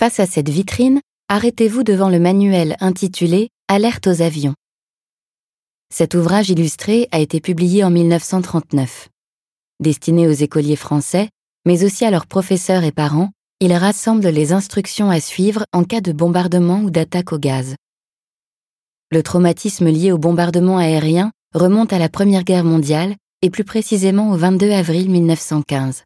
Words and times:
Face 0.00 0.18
à 0.18 0.24
cette 0.24 0.48
vitrine, 0.48 1.02
arrêtez-vous 1.28 1.82
devant 1.82 2.08
le 2.08 2.18
manuel 2.18 2.74
intitulé 2.80 3.50
Alerte 3.68 4.06
aux 4.06 4.22
avions. 4.22 4.54
Cet 5.94 6.14
ouvrage 6.14 6.48
illustré 6.48 7.06
a 7.12 7.18
été 7.18 7.38
publié 7.38 7.84
en 7.84 7.90
1939. 7.90 9.10
Destiné 9.78 10.26
aux 10.26 10.32
écoliers 10.32 10.76
français, 10.76 11.28
mais 11.66 11.84
aussi 11.84 12.06
à 12.06 12.10
leurs 12.10 12.26
professeurs 12.26 12.82
et 12.82 12.92
parents, 12.92 13.28
il 13.60 13.74
rassemble 13.74 14.26
les 14.28 14.54
instructions 14.54 15.10
à 15.10 15.20
suivre 15.20 15.66
en 15.74 15.84
cas 15.84 16.00
de 16.00 16.12
bombardement 16.12 16.80
ou 16.80 16.88
d'attaque 16.88 17.34
au 17.34 17.38
gaz. 17.38 17.74
Le 19.10 19.22
traumatisme 19.22 19.90
lié 19.90 20.12
au 20.12 20.18
bombardement 20.18 20.78
aérien 20.78 21.30
remonte 21.54 21.92
à 21.92 21.98
la 21.98 22.08
Première 22.08 22.44
Guerre 22.44 22.64
mondiale 22.64 23.16
et 23.42 23.50
plus 23.50 23.64
précisément 23.64 24.30
au 24.30 24.36
22 24.38 24.70
avril 24.70 25.10
1915. 25.10 26.04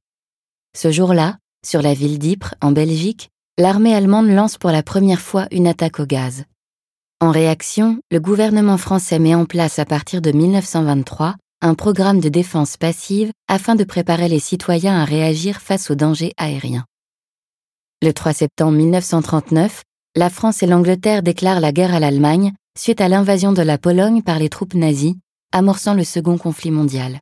Ce 0.76 0.90
jour-là, 0.90 1.38
sur 1.64 1.80
la 1.80 1.94
ville 1.94 2.18
d'Ypres, 2.18 2.56
en 2.60 2.72
Belgique, 2.72 3.30
l'armée 3.56 3.94
allemande 3.94 4.28
lance 4.28 4.58
pour 4.58 4.70
la 4.70 4.82
première 4.82 5.20
fois 5.20 5.46
une 5.52 5.68
attaque 5.68 6.00
au 6.00 6.06
gaz. 6.06 6.44
En 7.20 7.30
réaction, 7.30 8.00
le 8.10 8.18
gouvernement 8.18 8.78
français 8.78 9.18
met 9.18 9.34
en 9.34 9.44
place 9.44 9.78
à 9.78 9.84
partir 9.84 10.20
de 10.20 10.32
1923 10.32 11.36
un 11.60 11.74
programme 11.74 12.20
de 12.20 12.28
défense 12.28 12.76
passive 12.76 13.30
afin 13.48 13.76
de 13.76 13.84
préparer 13.84 14.28
les 14.28 14.40
citoyens 14.40 15.00
à 15.00 15.04
réagir 15.04 15.60
face 15.60 15.90
aux 15.90 15.94
dangers 15.94 16.32
aériens. 16.36 16.84
Le 18.02 18.12
3 18.12 18.32
septembre 18.32 18.76
1939, 18.76 19.84
la 20.16 20.30
France 20.30 20.62
et 20.62 20.66
l'Angleterre 20.66 21.22
déclarent 21.22 21.60
la 21.60 21.72
guerre 21.72 21.94
à 21.94 22.00
l'Allemagne 22.00 22.52
suite 22.76 23.00
à 23.00 23.08
l'invasion 23.08 23.52
de 23.52 23.62
la 23.62 23.78
Pologne 23.78 24.22
par 24.22 24.40
les 24.40 24.48
troupes 24.48 24.74
nazies, 24.74 25.18
amorçant 25.52 25.94
le 25.94 26.04
second 26.04 26.38
conflit 26.38 26.72
mondial. 26.72 27.20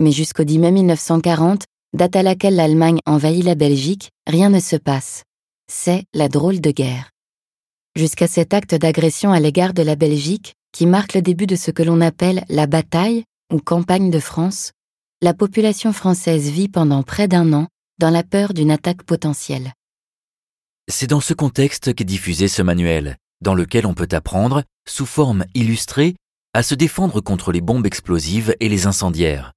Mais 0.00 0.10
jusqu'au 0.10 0.42
10 0.42 0.58
mai 0.58 0.72
1940, 0.72 1.62
date 1.94 2.16
à 2.16 2.22
laquelle 2.22 2.56
l'Allemagne 2.56 2.98
envahit 3.06 3.44
la 3.44 3.54
Belgique, 3.54 4.10
rien 4.26 4.48
ne 4.48 4.60
se 4.60 4.76
passe. 4.76 5.24
C'est 5.70 6.04
la 6.14 6.28
drôle 6.28 6.60
de 6.60 6.70
guerre. 6.70 7.10
Jusqu'à 7.96 8.26
cet 8.26 8.54
acte 8.54 8.74
d'agression 8.74 9.32
à 9.32 9.40
l'égard 9.40 9.74
de 9.74 9.82
la 9.82 9.96
Belgique, 9.96 10.54
qui 10.72 10.86
marque 10.86 11.14
le 11.14 11.22
début 11.22 11.46
de 11.46 11.56
ce 11.56 11.70
que 11.70 11.82
l'on 11.82 12.00
appelle 12.00 12.44
la 12.48 12.66
bataille 12.66 13.24
ou 13.52 13.58
campagne 13.58 14.10
de 14.10 14.18
France, 14.18 14.72
la 15.20 15.34
population 15.34 15.92
française 15.92 16.48
vit 16.48 16.68
pendant 16.68 17.02
près 17.02 17.28
d'un 17.28 17.52
an 17.52 17.68
dans 17.98 18.10
la 18.10 18.22
peur 18.22 18.54
d'une 18.54 18.70
attaque 18.70 19.02
potentielle. 19.02 19.72
C'est 20.88 21.06
dans 21.06 21.20
ce 21.20 21.34
contexte 21.34 21.94
qu'est 21.94 22.04
diffusé 22.04 22.48
ce 22.48 22.62
manuel, 22.62 23.18
dans 23.42 23.54
lequel 23.54 23.86
on 23.86 23.94
peut 23.94 24.08
apprendre, 24.12 24.64
sous 24.88 25.06
forme 25.06 25.44
illustrée, 25.54 26.16
à 26.54 26.62
se 26.62 26.74
défendre 26.74 27.20
contre 27.20 27.52
les 27.52 27.60
bombes 27.60 27.86
explosives 27.86 28.56
et 28.60 28.68
les 28.68 28.86
incendiaires. 28.86 29.52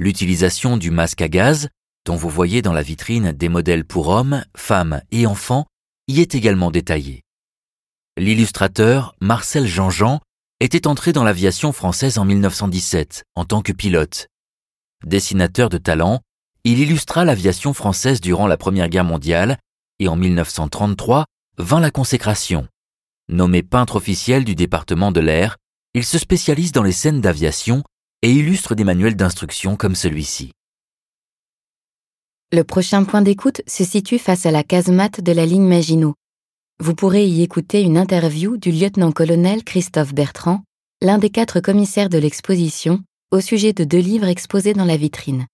L'utilisation 0.00 0.78
du 0.78 0.90
masque 0.90 1.20
à 1.20 1.28
gaz, 1.28 1.68
dont 2.06 2.16
vous 2.16 2.30
voyez 2.30 2.62
dans 2.62 2.72
la 2.72 2.80
vitrine 2.80 3.32
des 3.32 3.50
modèles 3.50 3.84
pour 3.84 4.08
hommes, 4.08 4.42
femmes 4.56 5.02
et 5.10 5.26
enfants, 5.26 5.66
y 6.08 6.22
est 6.22 6.34
également 6.34 6.70
détaillée. 6.70 7.20
L'illustrateur 8.16 9.14
Marcel 9.20 9.66
Jean-Jean 9.66 10.20
était 10.58 10.86
entré 10.86 11.12
dans 11.12 11.22
l'aviation 11.22 11.70
française 11.72 12.16
en 12.16 12.24
1917 12.24 13.24
en 13.34 13.44
tant 13.44 13.60
que 13.60 13.72
pilote. 13.72 14.28
Dessinateur 15.04 15.68
de 15.68 15.76
talent, 15.76 16.20
il 16.64 16.78
illustra 16.78 17.26
l'aviation 17.26 17.74
française 17.74 18.22
durant 18.22 18.46
la 18.46 18.56
Première 18.56 18.88
Guerre 18.88 19.04
mondiale 19.04 19.58
et 19.98 20.08
en 20.08 20.16
1933 20.16 21.26
vint 21.58 21.80
la 21.80 21.90
consécration. 21.90 22.66
Nommé 23.28 23.62
peintre 23.62 23.96
officiel 23.96 24.46
du 24.46 24.54
département 24.54 25.12
de 25.12 25.20
l'air, 25.20 25.58
il 25.92 26.06
se 26.06 26.16
spécialise 26.16 26.72
dans 26.72 26.82
les 26.82 26.90
scènes 26.90 27.20
d'aviation 27.20 27.82
et 28.22 28.32
illustre 28.32 28.74
des 28.74 28.84
manuels 28.84 29.16
d'instruction 29.16 29.76
comme 29.76 29.94
celui-ci. 29.94 30.52
Le 32.52 32.64
prochain 32.64 33.04
point 33.04 33.22
d'écoute 33.22 33.62
se 33.66 33.84
situe 33.84 34.18
face 34.18 34.44
à 34.44 34.50
la 34.50 34.64
casemate 34.64 35.20
de 35.20 35.32
la 35.32 35.46
ligne 35.46 35.66
Maginot. 35.66 36.14
Vous 36.80 36.94
pourrez 36.94 37.26
y 37.26 37.42
écouter 37.42 37.82
une 37.82 37.96
interview 37.96 38.56
du 38.56 38.72
lieutenant-colonel 38.72 39.64
Christophe 39.64 40.14
Bertrand, 40.14 40.62
l'un 41.00 41.18
des 41.18 41.30
quatre 41.30 41.60
commissaires 41.60 42.08
de 42.08 42.18
l'exposition, 42.18 43.02
au 43.30 43.40
sujet 43.40 43.72
de 43.72 43.84
deux 43.84 43.98
livres 43.98 44.26
exposés 44.26 44.72
dans 44.72 44.84
la 44.84 44.96
vitrine. 44.96 45.46